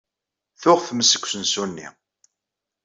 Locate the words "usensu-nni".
1.25-1.87